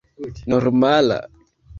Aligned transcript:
normala 0.55 1.17